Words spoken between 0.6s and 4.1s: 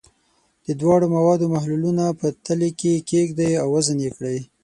د دواړو موادو محلولونه په تلې کې کیږدئ او وزن